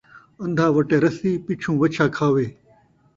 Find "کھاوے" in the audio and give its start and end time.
2.15-2.47